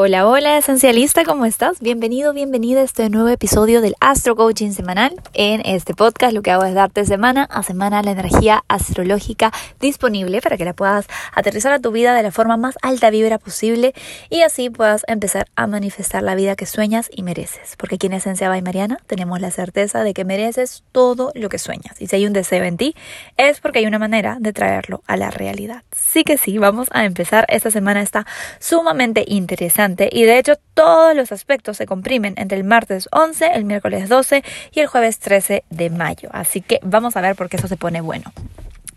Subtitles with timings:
[0.00, 1.80] Hola, hola, esencialista, ¿cómo estás?
[1.80, 5.20] Bienvenido, bienvenida a este nuevo episodio del Astro Coaching Semanal.
[5.34, 9.50] En este podcast lo que hago es darte semana a semana la energía astrológica
[9.80, 13.38] disponible para que la puedas aterrizar a tu vida de la forma más alta vibra
[13.38, 13.92] posible
[14.30, 17.74] y así puedas empezar a manifestar la vida que sueñas y mereces.
[17.76, 21.58] Porque aquí en Esencia by Mariana tenemos la certeza de que mereces todo lo que
[21.58, 22.00] sueñas.
[22.00, 22.94] Y si hay un deseo en ti,
[23.36, 25.82] es porque hay una manera de traerlo a la realidad.
[25.90, 27.46] Sí que sí, vamos a empezar.
[27.48, 28.28] Esta semana está
[28.60, 33.64] sumamente interesante y de hecho todos los aspectos se comprimen entre el martes 11, el
[33.64, 36.28] miércoles 12 y el jueves 13 de mayo.
[36.32, 38.32] Así que vamos a ver por qué eso se pone bueno.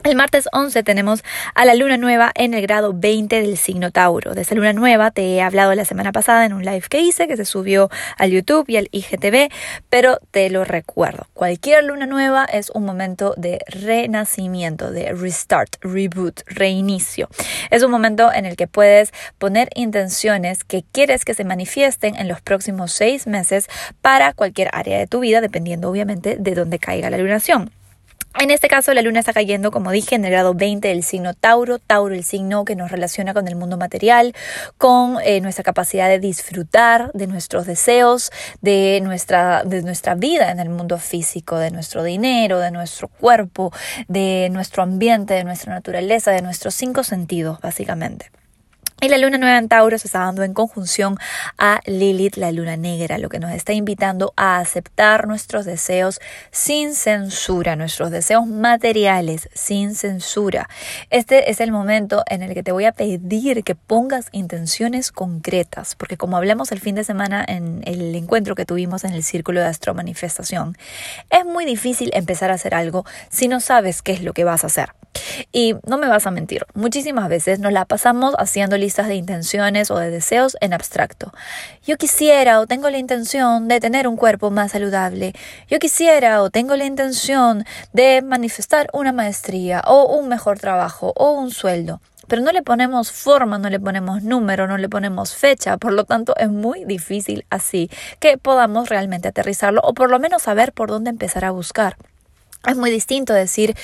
[0.03, 1.23] El martes 11 tenemos
[1.53, 4.33] a la luna nueva en el grado 20 del signo Tauro.
[4.33, 7.27] De esa luna nueva te he hablado la semana pasada en un live que hice
[7.27, 9.51] que se subió al YouTube y al IGTV,
[9.91, 11.27] pero te lo recuerdo.
[11.35, 17.29] Cualquier luna nueva es un momento de renacimiento, de restart, reboot, reinicio.
[17.69, 22.27] Es un momento en el que puedes poner intenciones que quieres que se manifiesten en
[22.27, 23.67] los próximos seis meses
[24.01, 27.71] para cualquier área de tu vida, dependiendo obviamente de dónde caiga la lunación.
[28.39, 31.33] En este caso, la luna está cayendo, como dije, en el grado 20 del signo
[31.33, 31.79] Tauro.
[31.79, 34.33] Tauro, el signo que nos relaciona con el mundo material,
[34.77, 40.59] con eh, nuestra capacidad de disfrutar de nuestros deseos, de nuestra, de nuestra vida en
[40.59, 43.71] el mundo físico, de nuestro dinero, de nuestro cuerpo,
[44.07, 48.31] de nuestro ambiente, de nuestra naturaleza, de nuestros cinco sentidos, básicamente.
[49.03, 51.17] Y la luna nueva en Tauro se está dando en conjunción
[51.57, 56.21] a Lilith, la luna negra, lo que nos está invitando a aceptar nuestros deseos
[56.51, 60.69] sin censura, nuestros deseos materiales sin censura.
[61.09, 65.95] Este es el momento en el que te voy a pedir que pongas intenciones concretas,
[65.95, 69.61] porque como hablamos el fin de semana en el encuentro que tuvimos en el círculo
[69.61, 70.77] de astro manifestación,
[71.31, 74.63] es muy difícil empezar a hacer algo si no sabes qué es lo que vas
[74.63, 75.00] a hacer.
[75.51, 79.91] Y no me vas a mentir, muchísimas veces nos la pasamos haciendo listas de intenciones
[79.91, 81.31] o de deseos en abstracto.
[81.85, 85.33] Yo quisiera o tengo la intención de tener un cuerpo más saludable.
[85.69, 91.31] Yo quisiera o tengo la intención de manifestar una maestría o un mejor trabajo o
[91.31, 92.01] un sueldo
[92.31, 96.05] pero no le ponemos forma, no le ponemos número, no le ponemos fecha, por lo
[96.05, 97.89] tanto es muy difícil así
[98.21, 101.97] que podamos realmente aterrizarlo o por lo menos saber por dónde empezar a buscar.
[102.67, 103.75] Es muy distinto decir,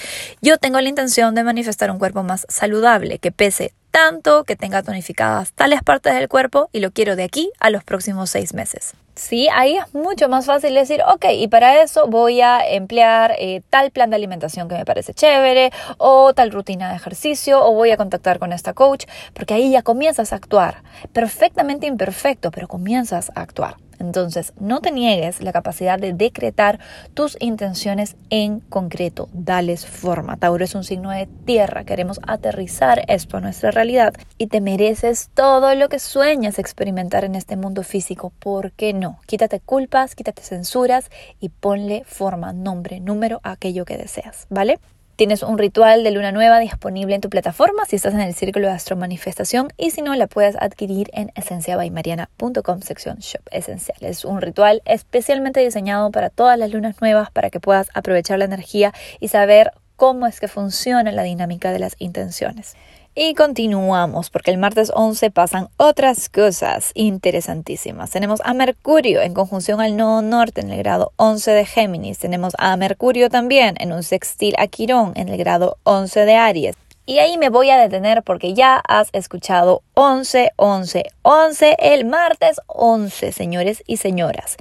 [0.41, 4.83] yo tengo la intención de manifestar un cuerpo más saludable, que pese tanto, que tenga
[4.83, 8.93] tonificadas tales partes del cuerpo y lo quiero de aquí a los próximos seis meses.
[9.15, 13.63] Sí, ahí es mucho más fácil decir, ok, y para eso voy a emplear eh,
[13.71, 17.89] tal plan de alimentación que me parece chévere, o tal rutina de ejercicio, o voy
[17.89, 20.83] a contactar con esta coach, porque ahí ya comienzas a actuar.
[21.13, 23.77] Perfectamente imperfecto, pero comienzas a actuar.
[23.99, 26.79] Entonces, no te niegues la capacidad de decretar
[27.13, 29.29] tus intenciones en concreto.
[29.33, 30.37] Dales forma.
[30.37, 31.83] Tauro es un signo de tierra.
[31.83, 37.35] Queremos aterrizar esto a nuestra realidad y te mereces todo lo que sueñas experimentar en
[37.35, 38.31] este mundo físico.
[38.39, 39.19] ¿Por qué no?
[39.25, 41.09] Quítate culpas, quítate censuras
[41.39, 44.47] y ponle forma, nombre, número a aquello que deseas.
[44.49, 44.79] ¿Vale?
[45.17, 48.67] Tienes un ritual de luna nueva disponible en tu plataforma si estás en el círculo
[48.67, 53.97] de Astro Manifestación y si no, la puedes adquirir en esenciabaymariana.com sección shop esencial.
[54.01, 58.45] Es un ritual especialmente diseñado para todas las lunas nuevas para que puedas aprovechar la
[58.45, 62.75] energía y saber cómo es que funciona la dinámica de las intenciones.
[63.19, 68.11] Y continuamos, porque el martes 11 pasan otras cosas interesantísimas.
[68.11, 72.19] Tenemos a Mercurio en conjunción al nodo norte en el grado 11 de Géminis.
[72.19, 76.75] Tenemos a Mercurio también en un sextil a Quirón en el grado 11 de Aries.
[77.07, 82.61] Y ahí me voy a detener porque ya has escuchado 11, 11, 11, el martes
[82.67, 84.57] 11, señores y señoras.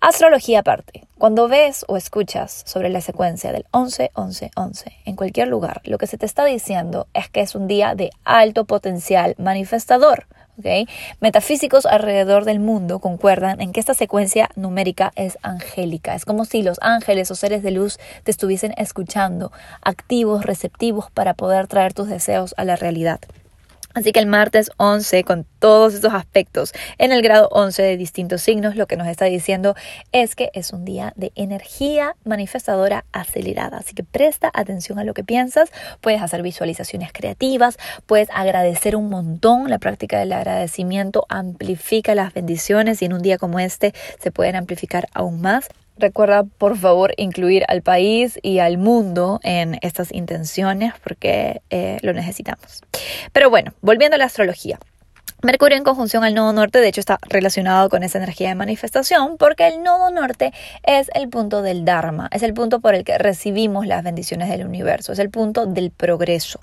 [0.00, 1.06] Astrología aparte.
[1.16, 5.96] Cuando ves o escuchas sobre la secuencia del 11, 11, 11 en cualquier lugar, lo
[5.96, 10.26] que se te está diciendo es que es un día de alto potencial manifestador.
[11.20, 16.14] Metafísicos alrededor del mundo concuerdan en que esta secuencia numérica es angélica.
[16.14, 19.50] Es como si los ángeles o seres de luz te estuviesen escuchando,
[19.82, 23.20] activos, receptivos para poder traer tus deseos a la realidad.
[23.96, 28.42] Así que el martes 11, con todos estos aspectos en el grado 11 de distintos
[28.42, 29.74] signos, lo que nos está diciendo
[30.12, 33.78] es que es un día de energía manifestadora acelerada.
[33.78, 35.70] Así que presta atención a lo que piensas,
[36.02, 39.70] puedes hacer visualizaciones creativas, puedes agradecer un montón.
[39.70, 44.56] La práctica del agradecimiento amplifica las bendiciones y en un día como este se pueden
[44.56, 45.70] amplificar aún más.
[45.98, 52.12] Recuerda, por favor, incluir al país y al mundo en estas intenciones porque eh, lo
[52.12, 52.82] necesitamos.
[53.32, 54.78] Pero bueno, volviendo a la astrología.
[55.46, 59.36] Mercurio en conjunción al nodo norte, de hecho, está relacionado con esa energía de manifestación,
[59.36, 60.52] porque el nodo norte
[60.82, 64.66] es el punto del Dharma, es el punto por el que recibimos las bendiciones del
[64.66, 66.58] universo, es el punto del progreso.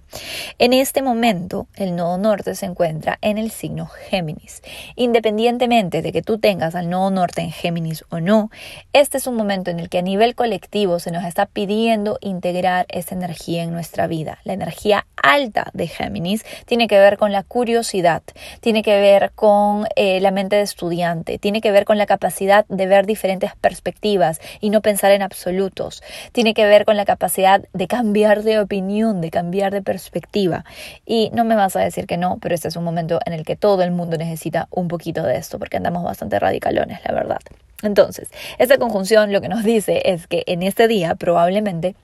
[0.60, 4.62] En este momento, el nodo norte se encuentra en el signo Géminis.
[4.98, 8.51] Independientemente de que tú tengas al nodo norte en Géminis o no,
[8.92, 12.86] este es un momento en el que a nivel colectivo se nos está pidiendo integrar
[12.89, 14.39] esa energía en nuestra vida.
[14.44, 18.24] La energía alta de Géminis tiene que ver con la curiosidad
[18.59, 22.65] tiene que ver con eh, la mente de estudiante, tiene que ver con la capacidad
[22.67, 27.63] de ver diferentes perspectivas y no pensar en absolutos, tiene que ver con la capacidad
[27.73, 30.65] de cambiar de opinión, de cambiar de perspectiva.
[31.05, 33.45] Y no me vas a decir que no, pero este es un momento en el
[33.45, 37.39] que todo el mundo necesita un poquito de esto, porque andamos bastante radicalones, la verdad.
[37.83, 41.95] Entonces, esta conjunción lo que nos dice es que en este día probablemente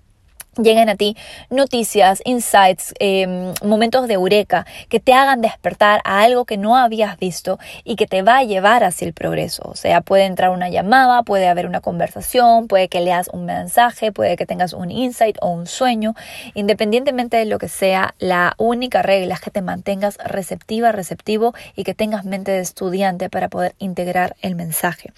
[0.63, 1.15] lleguen a ti
[1.49, 7.17] noticias, insights, em, momentos de eureka que te hagan despertar a algo que no habías
[7.17, 9.63] visto y que te va a llevar hacia el progreso.
[9.65, 14.11] O sea, puede entrar una llamada, puede haber una conversación, puede que leas un mensaje,
[14.11, 16.15] puede que tengas un insight o un sueño.
[16.53, 21.83] Independientemente de lo que sea, la única regla es que te mantengas receptiva, receptivo y
[21.83, 25.11] que tengas mente de estudiante para poder integrar el mensaje.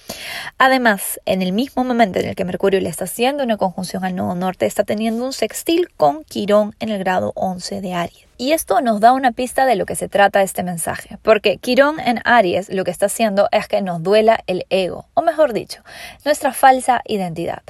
[0.57, 4.15] Además, en el mismo momento en el que Mercurio le está haciendo una conjunción al
[4.15, 8.30] nodo norte, está teniendo un sextil con Quirón en el grado 11 de Aries.
[8.41, 11.99] Y esto nos da una pista de lo que se trata este mensaje, porque Quirón
[11.99, 15.83] en Aries lo que está haciendo es que nos duela el ego, o mejor dicho,
[16.25, 17.61] nuestra falsa identidad.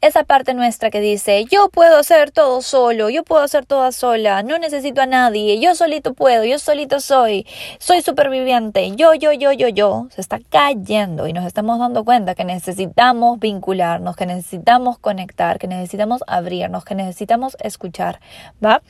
[0.00, 4.42] Esa parte nuestra que dice, yo puedo hacer todo solo, yo puedo hacer toda sola,
[4.42, 7.46] no necesito a nadie, yo solito puedo, yo solito soy,
[7.78, 12.34] soy superviviente, yo, yo, yo, yo, yo, se está cayendo y nos estamos dando cuenta
[12.34, 18.20] que necesitamos vincularnos, que necesitamos conectar, que necesitamos abrirnos, que necesitamos escuchar,
[18.64, 18.80] ¿va?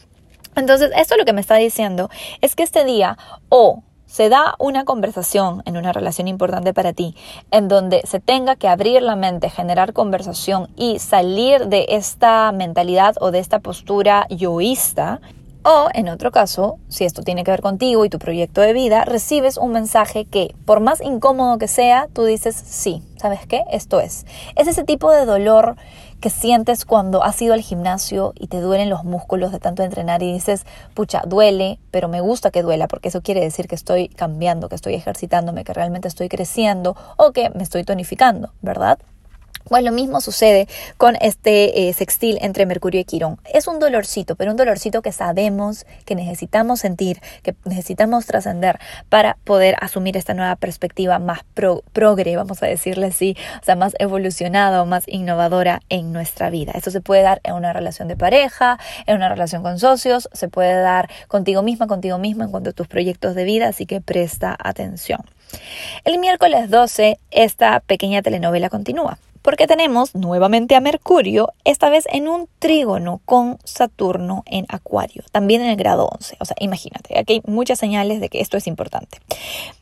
[0.56, 2.11] Entonces, esto lo que me está diciendo
[2.41, 3.19] es que este día
[3.49, 7.17] o se da una conversación en una relación importante para ti,
[7.51, 13.17] en donde se tenga que abrir la mente, generar conversación y salir de esta mentalidad
[13.21, 15.21] o de esta postura yoísta,
[15.65, 19.07] o en otro caso, si esto tiene que ver contigo y tu proyecto de vida,
[19.07, 23.65] recibes un mensaje que, por más incómodo que sea, tú dices, sí, ¿sabes qué?
[23.71, 24.27] Esto es.
[24.57, 25.77] Es ese tipo de dolor
[26.25, 30.23] que sientes cuando has ido al gimnasio y te duelen los músculos de tanto entrenar
[30.23, 34.09] y dices, pucha, duele, pero me gusta que duela porque eso quiere decir que estoy
[34.09, 38.99] cambiando, que estoy ejercitándome, que realmente estoy creciendo o que me estoy tonificando, ¿verdad?
[39.69, 40.69] Pues lo mismo sucede
[40.99, 43.38] con este eh, sextil entre Mercurio y Quirón.
[43.50, 48.78] Es un dolorcito, pero un dolorcito que sabemos que necesitamos sentir, que necesitamos trascender
[49.08, 51.40] para poder asumir esta nueva perspectiva más
[51.94, 56.72] progre, vamos a decirle así, o sea, más evolucionada o más innovadora en nuestra vida.
[56.75, 60.49] Esto se puede dar en una relación de pareja, en una relación con socios, se
[60.49, 64.02] puede dar contigo misma, contigo misma en cuanto a tus proyectos de vida, así que
[64.02, 65.20] presta atención.
[66.05, 72.29] El miércoles 12, esta pequeña telenovela continúa porque tenemos nuevamente a Mercurio, esta vez en
[72.29, 76.38] un trígono con Saturno en Acuario, también en el grado 11.
[76.41, 79.19] O sea, imagínate, aquí hay muchas señales de que esto es importante.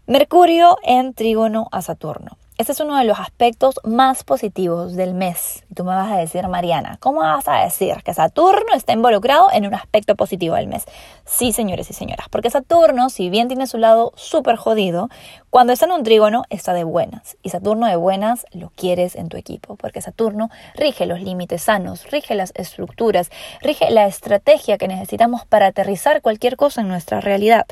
[0.08, 2.36] Mercurio en trígono a Saturno.
[2.58, 5.64] Este es uno de los aspectos más positivos del mes.
[5.70, 9.48] Y tú me vas a decir, Mariana, ¿cómo vas a decir que Saturno está involucrado
[9.52, 10.84] en un aspecto positivo del mes?
[11.24, 15.08] Sí, señores y señoras, porque Saturno, si bien tiene su lado súper jodido,
[15.48, 17.38] cuando está en un trígono está de buenas.
[17.42, 22.10] Y Saturno de buenas lo quieres en tu equipo, porque Saturno rige los límites sanos,
[22.10, 23.30] rige las estructuras,
[23.62, 27.64] rige la estrategia que necesitamos para aterrizar cualquier cosa en nuestra realidad.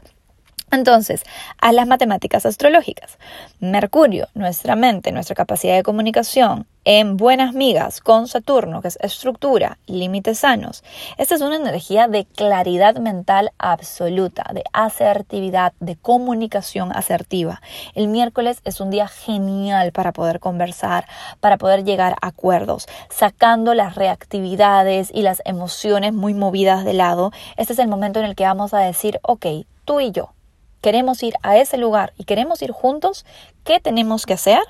[0.73, 1.25] Entonces,
[1.61, 3.19] a las matemáticas astrológicas.
[3.59, 9.79] Mercurio, nuestra mente, nuestra capacidad de comunicación, en buenas migas con Saturno, que es estructura,
[9.87, 10.83] límites sanos.
[11.19, 17.61] Esta es una energía de claridad mental absoluta, de asertividad, de comunicación asertiva.
[17.95, 21.07] El miércoles es un día genial para poder conversar,
[21.41, 27.33] para poder llegar a acuerdos, sacando las reactividades y las emociones muy movidas de lado.
[27.57, 29.47] Este es el momento en el que vamos a decir, ok,
[29.85, 30.33] tú y yo,
[30.81, 33.25] queremos ir a ese lugar y queremos ir juntos,
[33.65, 34.63] ¿qué tenemos que hacer?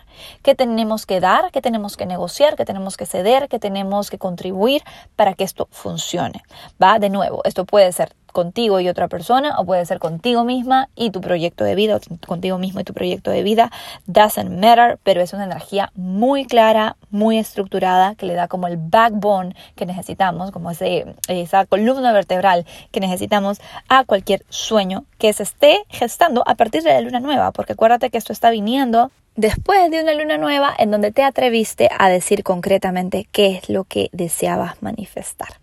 [0.42, 1.50] ¿Qué tenemos que dar?
[1.50, 2.56] ¿Qué tenemos que negociar?
[2.56, 3.48] ¿Qué tenemos que ceder?
[3.48, 4.82] ¿Qué tenemos que contribuir
[5.16, 6.42] para que esto funcione?
[6.82, 10.88] Va de nuevo, esto puede ser contigo y otra persona o puede ser contigo misma
[10.94, 13.70] y tu proyecto de vida o contigo mismo y tu proyecto de vida
[14.06, 18.76] doesn't matter pero es una energía muy clara muy estructurada que le da como el
[18.76, 25.42] backbone que necesitamos como ese, esa columna vertebral que necesitamos a cualquier sueño que se
[25.42, 29.90] esté gestando a partir de la luna nueva porque acuérdate que esto está viniendo después
[29.90, 34.10] de una luna nueva en donde te atreviste a decir concretamente qué es lo que
[34.12, 35.59] deseabas manifestar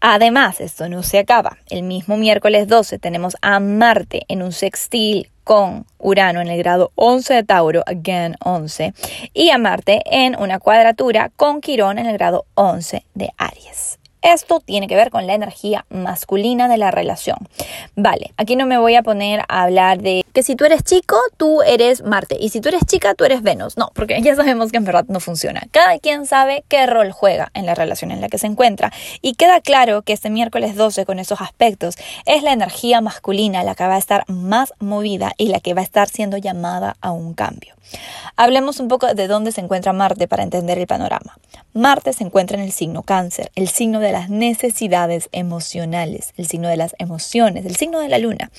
[0.00, 1.58] Además, esto no se acaba.
[1.68, 6.90] El mismo miércoles 12 tenemos a Marte en un sextil con Urano en el grado
[6.96, 8.94] 11 de Tauro, again 11,
[9.32, 14.00] y a Marte en una cuadratura con Quirón en el grado 11 de Aries.
[14.22, 17.38] Esto tiene que ver con la energía masculina de la relación.
[17.94, 21.16] Vale, aquí no me voy a poner a hablar de que si tú eres chico,
[21.38, 23.78] tú eres Marte y si tú eres chica, tú eres Venus.
[23.78, 25.62] No, porque ya sabemos que en verdad no funciona.
[25.70, 29.32] Cada quien sabe qué rol juega en la relación en la que se encuentra y
[29.36, 33.86] queda claro que este miércoles 12 con esos aspectos es la energía masculina la que
[33.86, 37.32] va a estar más movida y la que va a estar siendo llamada a un
[37.32, 37.74] cambio.
[38.36, 41.38] Hablemos un poco de dónde se encuentra Marte para entender el panorama.
[41.72, 46.68] Marte se encuentra en el signo cáncer, el signo de las necesidades emocionales, el signo
[46.68, 48.50] de las emociones, el signo de la luna.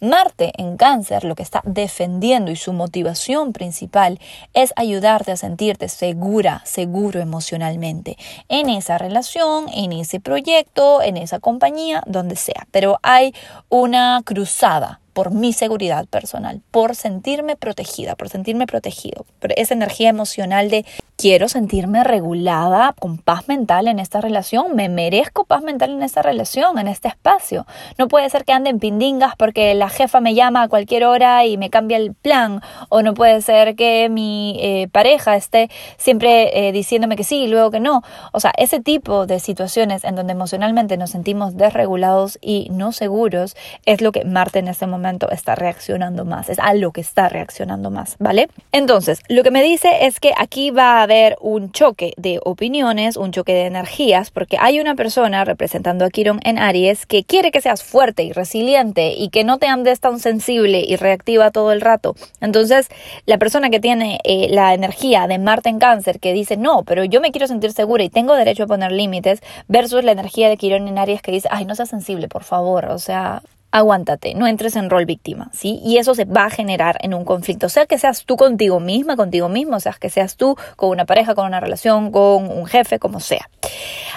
[0.00, 4.18] Marte en cáncer lo que está defendiendo y su motivación principal
[4.54, 8.16] es ayudarte a sentirte segura, seguro emocionalmente
[8.48, 12.66] en esa relación, en ese proyecto, en esa compañía, donde sea.
[12.72, 13.32] Pero hay
[13.68, 20.10] una cruzada por mi seguridad personal, por sentirme protegida, por sentirme protegido, por esa energía
[20.10, 20.84] emocional de
[21.16, 26.22] quiero sentirme regulada con paz mental en esta relación, me merezco paz mental en esta
[26.22, 27.64] relación, en este espacio.
[27.96, 31.56] No puede ser que anden pindingas porque la jefa me llama a cualquier hora y
[31.56, 36.72] me cambia el plan, o no puede ser que mi eh, pareja esté siempre eh,
[36.72, 38.02] diciéndome que sí y luego que no.
[38.32, 43.56] O sea, ese tipo de situaciones en donde emocionalmente nos sentimos desregulados y no seguros
[43.86, 47.28] es lo que Marte en este momento está reaccionando más, es a lo que está
[47.28, 48.48] reaccionando más, ¿vale?
[48.72, 53.16] Entonces, lo que me dice es que aquí va a haber un choque de opiniones,
[53.16, 57.50] un choque de energías, porque hay una persona representando a Quirón en Aries que quiere
[57.50, 61.72] que seas fuerte y resiliente y que no te andes tan sensible y reactiva todo
[61.72, 62.14] el rato.
[62.40, 62.88] Entonces,
[63.26, 67.04] la persona que tiene eh, la energía de Marte en Cáncer, que dice, no, pero
[67.04, 70.56] yo me quiero sentir segura y tengo derecho a poner límites, versus la energía de
[70.56, 73.42] Quirón en Aries que dice, ay, no seas sensible, por favor, o sea,
[73.74, 75.80] aguántate, no entres en rol víctima, ¿sí?
[75.84, 79.16] Y eso se va a generar en un conflicto, sea que seas tú contigo misma,
[79.16, 82.66] contigo mismo, o sea que seas tú con una pareja, con una relación, con un
[82.66, 83.50] jefe, como sea.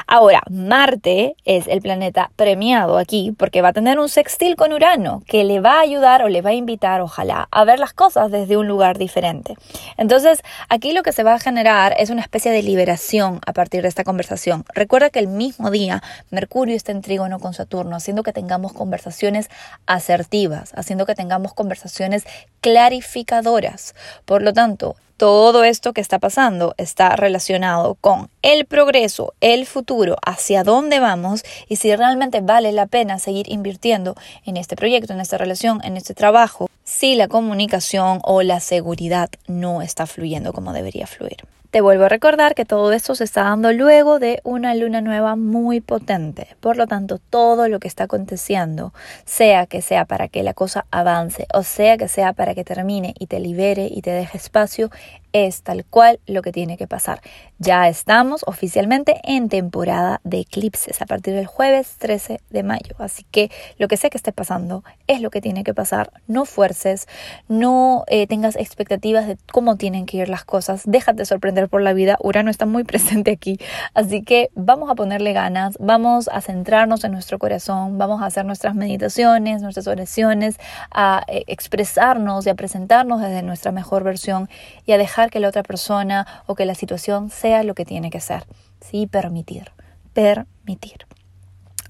[0.06, 5.24] Ahora, Marte es el planeta premiado aquí porque va a tener un sextil con Urano
[5.26, 8.30] que le va a ayudar o le va a invitar, ojalá, a ver las cosas
[8.30, 9.56] desde un lugar diferente.
[9.98, 13.82] Entonces, aquí lo que se va a generar es una especie de liberación a partir
[13.82, 14.66] de esta conversación.
[14.76, 19.47] Recuerda que el mismo día Mercurio está en trígono con Saturno, haciendo que tengamos conversaciones
[19.86, 22.25] asertivas, haciendo que tengamos conversaciones
[22.62, 23.96] clarificadoras.
[24.25, 30.18] Por lo tanto, todo esto que está pasando está relacionado con el progreso, el futuro,
[30.24, 35.20] hacia dónde vamos y si realmente vale la pena seguir invirtiendo en este proyecto, en
[35.20, 40.72] esta relación, en este trabajo, si la comunicación o la seguridad no está fluyendo como
[40.72, 41.38] debería fluir.
[41.69, 45.36] Te vuelvo a recordar que todo esto se está dando luego de una luna nueva
[45.36, 46.47] muy potente.
[46.62, 48.93] Por lo tanto, todo lo que está aconteciendo,
[49.25, 53.13] sea que sea para que la cosa avance o sea que sea para que termine
[53.19, 54.91] y te libere y te deje espacio,
[55.34, 57.22] es tal cual lo que tiene que pasar.
[57.60, 62.96] Ya estamos oficialmente en temporada de eclipses a partir del jueves 13 de mayo.
[63.00, 66.12] Así que lo que sé que esté pasando es lo que tiene que pasar.
[66.27, 67.07] No fuerces,
[67.48, 70.84] no eh, tengas expectativas de cómo tienen que ir las cosas.
[70.86, 72.17] Déjate sorprender por la vida.
[72.22, 73.60] Urano está muy presente aquí.
[73.93, 78.46] Así que vamos a ponerle ganas, vamos a centrarnos en nuestro corazón, vamos a hacer
[78.46, 80.57] nuestras meditaciones, nuestras oraciones,
[80.91, 84.48] a eh, expresarnos y a presentarnos desde nuestra mejor versión
[84.86, 88.09] y a dejar que la otra persona o que la situación sea lo que tiene
[88.09, 88.45] que ser.
[88.81, 89.71] Sí, permitir,
[90.13, 91.07] permitir.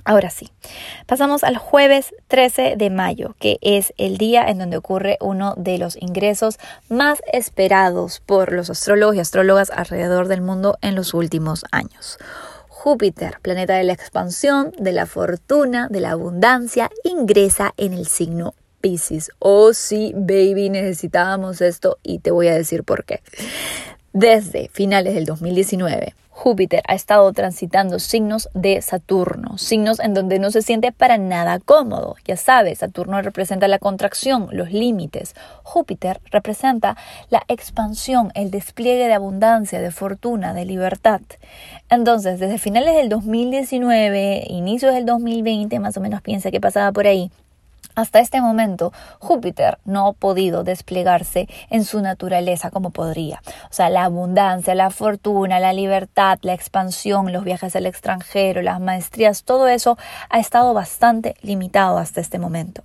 [0.08, 0.50] Ahora sí,
[1.06, 5.78] pasamos al jueves 13 de mayo, que es el día en donde ocurre uno de
[5.78, 11.66] los ingresos más esperados por los astrólogos y astrólogas alrededor del mundo en los últimos
[11.74, 12.18] años.
[12.70, 18.54] Júpiter, planeta de la expansión, de la fortuna, de la abundancia, ingresa en el signo
[18.82, 19.32] Pisces.
[19.40, 23.22] Oh sí, baby, necesitábamos esto y te voy a decir por qué.
[24.14, 30.52] Desde finales del 2019, Júpiter ha estado transitando signos de Saturno, signos en donde no
[30.52, 32.16] se siente para nada cómodo.
[32.26, 35.34] Ya sabes, Saturno representa la contracción, los límites.
[35.64, 36.96] Júpiter representa
[37.32, 41.22] la expansión, el despliegue de abundancia, de fortuna, de libertad.
[41.90, 47.08] Entonces, desde finales del 2019, inicios del 2020, más o menos piensa que pasaba por
[47.08, 47.32] ahí,
[47.98, 53.42] Hasta este momento, Júpiter no ha podido desplegarse en su naturaleza como podría.
[53.72, 58.80] O sea, la abundancia, la fortuna, la libertad, la expansión, los viajes al extranjero, las
[58.80, 59.98] maestrías, todo eso
[60.30, 62.84] ha estado bastante limitado hasta este momento.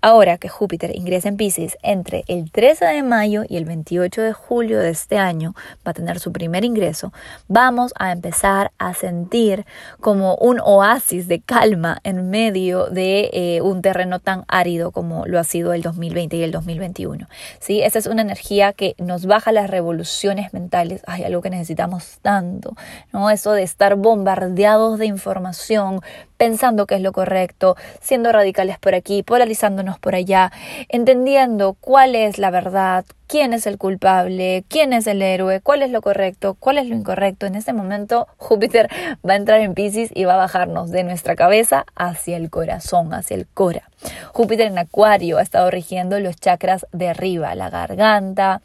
[0.00, 4.32] Ahora que Júpiter ingresa en Pisces entre el 13 de mayo y el 28 de
[4.32, 5.54] julio de este año,
[5.86, 7.12] va a tener su primer ingreso,
[7.46, 9.66] vamos a empezar a sentir
[10.00, 15.38] como un oasis de calma en medio de eh, un terreno tan árido como lo
[15.38, 17.28] ha sido el 2020 y el 2021.
[17.60, 17.82] ¿sí?
[17.82, 21.02] Esa es una energía que nos baja las revoluciones mentales.
[21.06, 22.74] Hay algo que necesitamos tanto,
[23.12, 23.30] ¿no?
[23.30, 26.00] Eso de estar bombardeados de información,
[26.36, 30.52] pensando que es lo correcto, siendo radicales por aquí, polarizándonos por allá,
[30.88, 35.90] entendiendo cuál es la verdad, quién es el culpable, quién es el héroe, cuál es
[35.90, 37.46] lo correcto, cuál es lo incorrecto.
[37.46, 38.88] En este momento Júpiter
[39.28, 43.12] va a entrar en Pisces y va a bajarnos de nuestra cabeza hacia el corazón,
[43.14, 43.90] hacia el cora.
[44.32, 48.60] Júpiter en Acuario ha estado rigiendo los chakras de arriba, la garganta,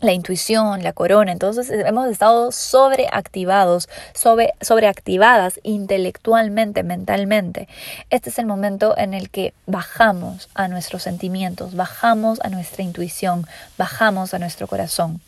[0.00, 1.32] la intuición, la corona.
[1.32, 7.68] Entonces hemos estado sobreactivados, sobre, sobreactivadas intelectualmente, mentalmente.
[8.10, 13.46] Este es el momento en el que bajamos a nuestros sentimientos, bajamos a nuestra intuición,
[13.76, 15.20] bajamos a nuestro corazón.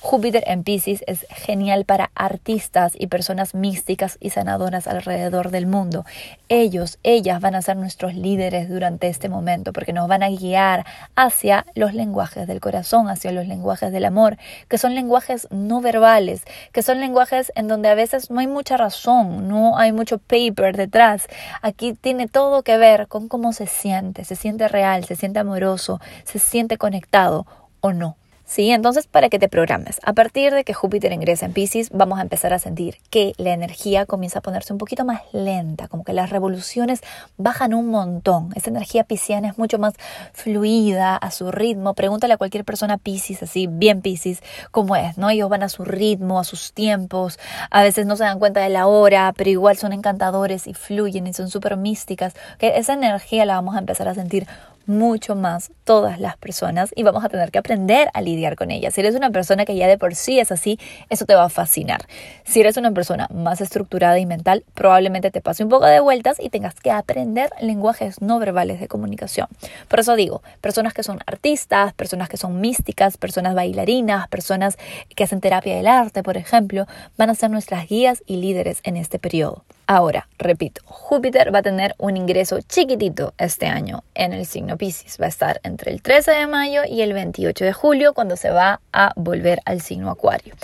[0.00, 6.04] Júpiter en Pisces es genial para artistas y personas místicas y sanadoras alrededor del mundo.
[6.48, 10.86] Ellos, ellas van a ser nuestros líderes durante este momento porque nos van a guiar
[11.16, 14.38] hacia los lenguajes del corazón, hacia los lenguajes del amor,
[14.68, 18.76] que son lenguajes no verbales, que son lenguajes en donde a veces no hay mucha
[18.76, 21.26] razón, no hay mucho paper detrás.
[21.60, 26.00] Aquí tiene todo que ver con cómo se siente, se siente real, se siente amoroso,
[26.22, 27.46] se siente conectado
[27.80, 28.16] o no.
[28.48, 28.70] ¿Sí?
[28.70, 32.22] Entonces, para que te programes, a partir de que Júpiter ingresa en Pisces, vamos a
[32.22, 36.14] empezar a sentir que la energía comienza a ponerse un poquito más lenta, como que
[36.14, 37.02] las revoluciones
[37.36, 38.50] bajan un montón.
[38.56, 39.94] Esa energía pisciana es mucho más
[40.32, 41.94] fluida, a su ritmo.
[41.94, 45.28] Pregúntale a cualquier persona Pisces, así, bien Pisces, cómo es, ¿no?
[45.28, 47.38] Ellos van a su ritmo, a sus tiempos,
[47.70, 51.26] a veces no se dan cuenta de la hora, pero igual son encantadores y fluyen
[51.26, 52.34] y son súper místicas.
[52.58, 54.46] Que esa energía la vamos a empezar a sentir
[54.88, 58.94] mucho más todas las personas y vamos a tener que aprender a lidiar con ellas.
[58.94, 60.78] Si eres una persona que ya de por sí es así,
[61.10, 62.06] eso te va a fascinar.
[62.44, 66.38] Si eres una persona más estructurada y mental, probablemente te pase un poco de vueltas
[66.40, 69.48] y tengas que aprender lenguajes no verbales de comunicación.
[69.88, 74.78] Por eso digo, personas que son artistas, personas que son místicas, personas bailarinas, personas
[75.14, 78.96] que hacen terapia del arte, por ejemplo, van a ser nuestras guías y líderes en
[78.96, 79.64] este periodo.
[79.90, 85.16] Ahora, repito, Júpiter va a tener un ingreso chiquitito este año en el signo Pisces.
[85.18, 88.50] Va a estar entre el 13 de mayo y el 28 de julio cuando se
[88.50, 90.54] va a volver al signo Acuario.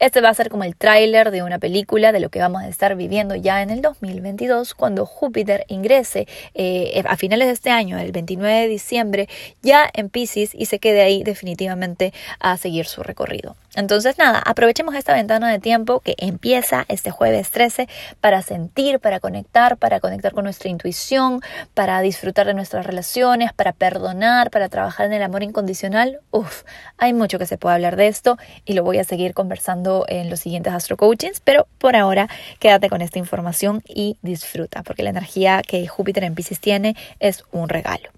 [0.00, 2.68] Este va a ser como el tráiler de una película de lo que vamos a
[2.68, 7.98] estar viviendo ya en el 2022 cuando Júpiter ingrese eh, a finales de este año,
[7.98, 9.28] el 29 de diciembre,
[9.62, 13.56] ya en Pisces y se quede ahí definitivamente a seguir su recorrido.
[13.76, 17.88] Entonces, nada, aprovechemos esta ventana de tiempo que empieza este jueves 13
[18.20, 21.40] para sentir, para conectar, para conectar con nuestra intuición,
[21.74, 26.20] para disfrutar de nuestras relaciones, para perdonar, para trabajar en el amor incondicional.
[26.30, 26.62] Uf,
[26.98, 30.30] hay mucho que se puede hablar de esto y lo voy a seguir conversando en
[30.30, 32.28] los siguientes Astro Coachings, pero por ahora
[32.60, 37.44] quédate con esta información y disfruta, porque la energía que Júpiter en Pisces tiene es
[37.50, 38.10] un regalo.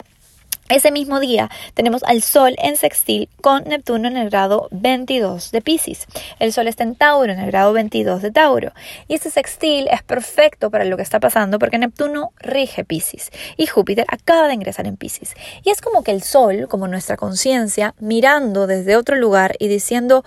[0.68, 5.62] Ese mismo día tenemos al Sol en sextil con Neptuno en el grado 22 de
[5.62, 6.06] Pisces.
[6.40, 8.72] El Sol está en Tauro en el grado 22 de Tauro.
[9.06, 13.66] Y este sextil es perfecto para lo que está pasando porque Neptuno rige Pisces y
[13.66, 15.34] Júpiter acaba de ingresar en Pisces.
[15.62, 20.24] Y es como que el Sol, como nuestra conciencia, mirando desde otro lugar y diciendo,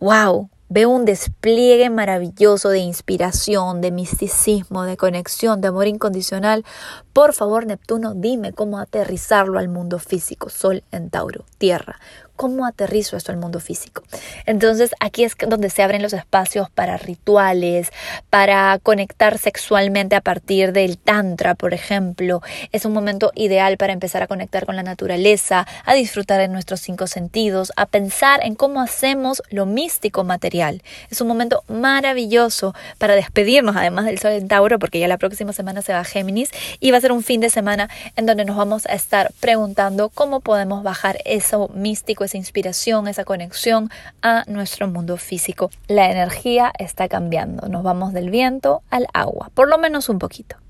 [0.00, 6.64] wow, Veo un despliegue maravilloso de inspiración, de misticismo, de conexión, de amor incondicional.
[7.12, 12.00] Por favor, Neptuno, dime cómo aterrizarlo al mundo físico, Sol en Tauro, Tierra
[12.36, 14.02] cómo aterrizo esto al mundo físico.
[14.46, 17.90] Entonces aquí es donde se abren los espacios para rituales,
[18.30, 22.42] para conectar sexualmente a partir del tantra, por ejemplo.
[22.72, 26.80] Es un momento ideal para empezar a conectar con la naturaleza, a disfrutar de nuestros
[26.80, 30.82] cinco sentidos, a pensar en cómo hacemos lo místico material.
[31.10, 35.52] Es un momento maravilloso para despedirnos además del Sol en Tauro, porque ya la próxima
[35.52, 38.44] semana se va a Géminis y va a ser un fin de semana en donde
[38.44, 43.90] nos vamos a estar preguntando cómo podemos bajar eso místico esa inspiración, esa conexión
[44.22, 45.70] a nuestro mundo físico.
[45.88, 50.61] La energía está cambiando, nos vamos del viento al agua, por lo menos un poquito.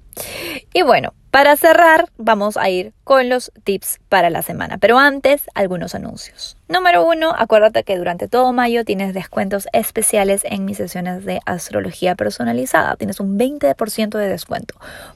[0.73, 5.45] Y bueno, para cerrar, vamos a ir con los tips para la semana, pero antes
[5.55, 6.59] algunos anuncios.
[6.69, 12.17] Número uno, acuérdate que durante todo mayo tienes descuentos especiales en mis sesiones de astrología
[12.17, 12.97] personalizada.
[12.97, 14.75] Tienes un 20% de descuento.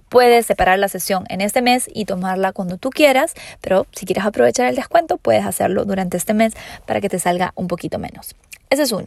[0.08, 4.24] Puedes separar la sesión en este mes y tomarla cuando tú quieras, pero si quieres
[4.24, 6.54] aprovechar el descuento, puedes hacerlo durante este mes
[6.86, 8.34] para que te salga un poquito menos.
[8.78, 9.06] Es uno.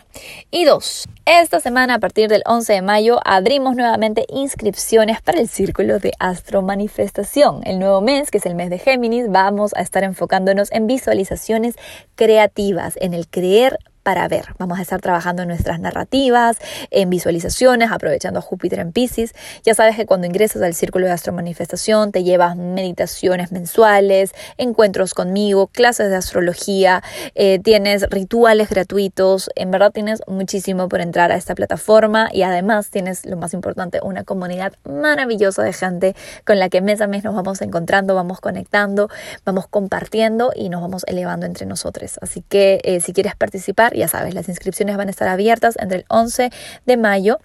[0.50, 5.48] Y dos, esta semana a partir del 11 de mayo abrimos nuevamente inscripciones para el
[5.48, 7.62] Círculo de Astro Manifestación.
[7.66, 11.76] El nuevo mes, que es el mes de Géminis, vamos a estar enfocándonos en visualizaciones
[12.16, 14.56] creativas, en el creer para ver.
[14.58, 16.58] Vamos a estar trabajando en nuestras narrativas,
[16.92, 19.34] en visualizaciones, aprovechando a Júpiter en Pisces.
[19.64, 25.68] Ya sabes que cuando ingresas al círculo de astromanifestación te llevas meditaciones mensuales, encuentros conmigo,
[25.68, 27.04] clases de astrología,
[27.36, 29.50] eh, tienes rituales gratuitos.
[29.56, 34.00] En verdad tienes muchísimo por entrar a esta plataforma y además tienes lo más importante,
[34.04, 38.40] una comunidad maravillosa de gente con la que mes a mes nos vamos encontrando, vamos
[38.40, 39.10] conectando,
[39.46, 42.20] vamos compartiendo y nos vamos elevando entre nosotros.
[42.22, 46.00] Así que eh, si quieres participar, ya sabes, las inscripciones van a estar abiertas entre
[46.00, 46.50] el 11
[46.86, 47.40] de mayo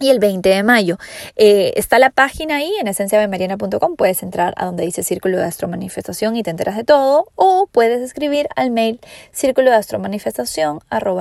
[0.00, 0.98] y el 20 de mayo.
[1.36, 3.96] Eh, está la página ahí en esenciabemariana.com.
[3.96, 7.28] Puedes entrar a donde dice Círculo de Astromanifestación y te enteras de todo.
[7.34, 9.00] O puedes escribir al mail
[9.32, 9.80] círculo de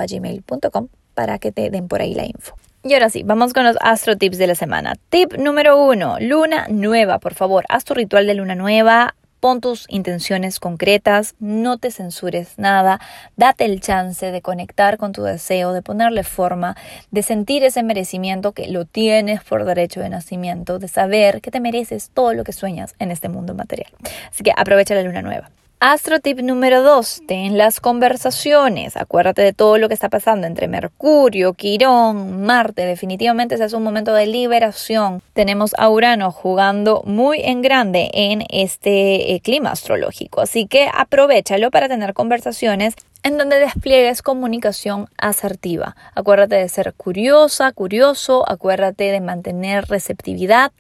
[0.09, 2.55] gmail.com para que te den por ahí la info.
[2.83, 4.93] Y ahora sí, vamos con los astro tips de la semana.
[5.09, 9.85] Tip número uno, luna nueva, por favor, haz tu ritual de luna nueva, Pon tus
[9.89, 12.99] intenciones concretas, no te censures nada,
[13.37, 16.75] date el chance de conectar con tu deseo, de ponerle forma,
[17.11, 21.59] de sentir ese merecimiento que lo tienes por derecho de nacimiento, de saber que te
[21.59, 23.91] mereces todo lo que sueñas en este mundo material.
[24.31, 25.51] Así que aprovecha la luna nueva.
[25.87, 28.97] Astro tip número 2, ten las conversaciones.
[28.97, 32.87] Acuérdate de todo lo que está pasando entre Mercurio, Quirón, Marte.
[32.87, 35.21] Definitivamente ese es un momento de liberación.
[35.33, 40.41] Tenemos a Urano jugando muy en grande en este eh, clima astrológico.
[40.41, 45.95] Así que aprovechalo para tener conversaciones en donde despliegues comunicación asertiva.
[46.13, 50.71] Acuérdate de ser curiosa, curioso, acuérdate de mantener receptividad,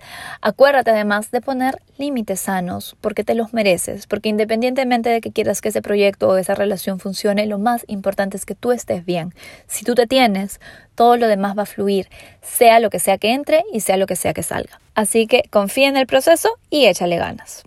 [0.41, 5.59] acuérdate además de poner límites sanos, porque te los mereces, porque independientemente de que quieras
[5.59, 9.33] que ese proyecto o esa relación funcione, lo más importante es que tú estés bien.
[9.65, 10.59] Si tú te tienes,
[10.93, 12.09] todo lo demás va a fluir,
[12.43, 14.79] sea lo que sea que entre y sea lo que sea que salga.
[14.93, 17.63] Así que confía en el proceso y échale ganas.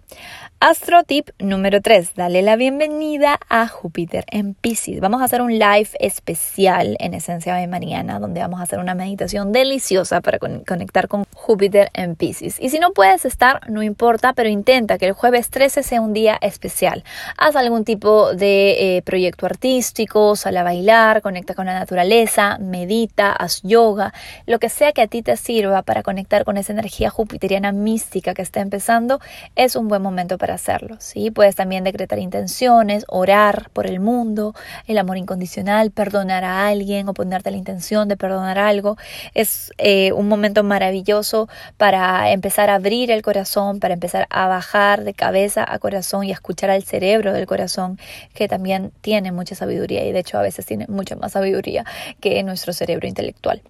[0.61, 2.17] Astro tip número 3.
[2.17, 4.99] Dale la bienvenida a Júpiter en Pisces.
[4.99, 8.97] Vamos a hacer un live especial en Esencia de Mariana, donde vamos a hacer una
[8.97, 12.59] meditación deliciosa para conectar con Júpiter en Pisces.
[12.59, 16.13] Y si no puedes estar, no importa, pero intenta que el jueves 13 sea un
[16.13, 17.05] día especial.
[17.37, 23.31] Haz algún tipo de eh, proyecto artístico, sal a bailar, conecta con la naturaleza, medita,
[23.31, 24.13] haz yoga,
[24.47, 28.35] lo que sea que a ti te sirva para conectar con esa energía jupiteriana mística
[28.35, 29.21] que está empezando,
[29.55, 30.97] es un buen momento para hacerlo.
[31.01, 31.31] ¿sí?
[31.31, 34.55] Puedes también decretar intenciones, orar por el mundo,
[34.87, 38.97] el amor incondicional, perdonar a alguien o ponerte la intención de perdonar algo.
[39.35, 45.05] Es eh, un momento maravilloso para empezar a abrir el corazón, para empezar a bajar
[45.05, 47.99] de cabeza a corazón y a escuchar al cerebro del corazón,
[48.35, 51.85] que también tiene mucha sabiduría y de hecho a veces tiene mucha más sabiduría
[52.21, 53.63] que nuestro cerebro intelectual.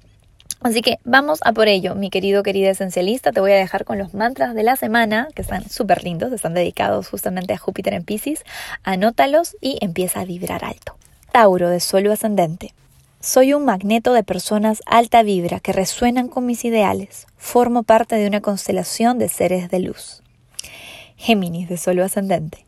[0.61, 3.31] Así que vamos a por ello, mi querido, querida esencialista.
[3.31, 6.55] Te voy a dejar con los mantras de la semana, que están súper lindos, están
[6.55, 8.45] dedicados justamente a Júpiter en Pisces.
[8.83, 10.97] Anótalos y empieza a vibrar alto.
[11.31, 12.75] Tauro de suelo ascendente.
[13.21, 17.27] Soy un magneto de personas alta vibra que resuenan con mis ideales.
[17.37, 20.23] Formo parte de una constelación de seres de luz.
[21.17, 22.65] Géminis de suelo ascendente.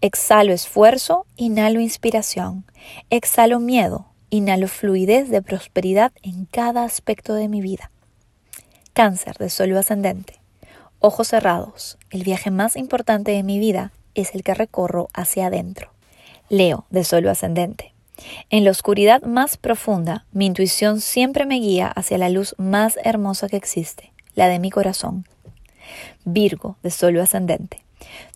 [0.00, 2.64] Exhalo esfuerzo, inhalo inspiración.
[3.08, 7.90] Exhalo miedo, Inhalo fluidez de prosperidad en cada aspecto de mi vida.
[8.92, 10.40] Cáncer de suelo ascendente.
[10.98, 11.96] Ojos cerrados.
[12.10, 15.92] El viaje más importante de mi vida es el que recorro hacia adentro.
[16.48, 17.92] Leo de suelo ascendente.
[18.50, 23.48] En la oscuridad más profunda, mi intuición siempre me guía hacia la luz más hermosa
[23.48, 25.26] que existe, la de mi corazón.
[26.24, 27.84] Virgo de suelo ascendente.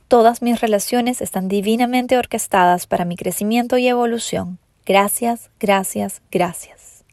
[0.06, 4.58] Todas mis relaciones están divinamente orquestadas para mi crecimiento y evolución.
[4.90, 7.04] Gracias, gracias, gracias.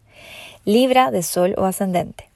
[0.66, 2.28] Libra de Sol o Ascendente.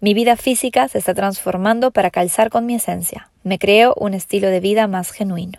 [0.00, 3.28] Mi vida física se está transformando para calzar con mi esencia.
[3.42, 5.58] Me creo un estilo de vida más genuino.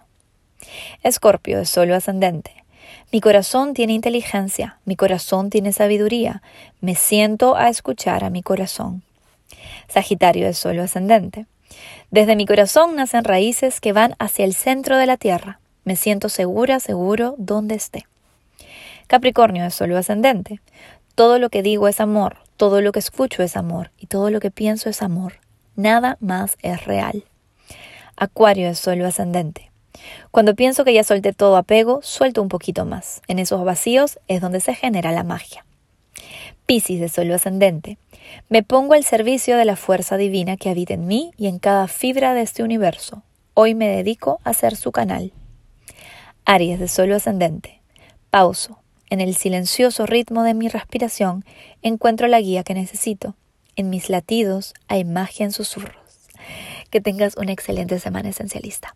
[1.03, 2.63] Escorpio de Sol o Ascendente.
[3.11, 6.41] Mi corazón tiene inteligencia, mi corazón tiene sabiduría.
[6.79, 9.03] Me siento a escuchar a mi corazón.
[9.89, 11.47] Sagitario de Sol o Ascendente.
[12.11, 15.59] Desde mi corazón nacen raíces que van hacia el centro de la tierra.
[15.83, 18.05] Me siento segura, seguro donde esté.
[19.07, 20.61] Capricornio es solo ascendente.
[21.15, 24.39] Todo lo que digo es amor, todo lo que escucho es amor y todo lo
[24.39, 25.35] que pienso es amor.
[25.75, 27.23] Nada más es real.
[28.15, 29.71] Acuario de suelo ascendente.
[30.31, 33.21] Cuando pienso que ya solté todo apego, suelto un poquito más.
[33.27, 35.65] En esos vacíos es donde se genera la magia.
[36.65, 37.97] Piscis de suelo ascendente.
[38.49, 41.87] Me pongo al servicio de la fuerza divina que habita en mí y en cada
[41.87, 43.23] fibra de este universo.
[43.53, 45.31] Hoy me dedico a ser su canal.
[46.45, 47.81] Aries de suelo ascendente.
[48.29, 48.79] Pauso.
[49.09, 51.45] En el silencioso ritmo de mi respiración
[51.81, 53.35] encuentro la guía que necesito.
[53.77, 55.95] En mis latidos hay magia en susurros.
[56.89, 58.95] Que tengas una excelente semana esencialista.